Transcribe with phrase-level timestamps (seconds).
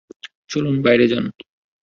[0.49, 1.25] চলুন, বাইরে যান।